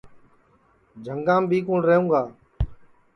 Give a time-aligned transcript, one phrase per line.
[1.03, 2.21] جھُنٚگام بھی کُوٹؔ رہوگا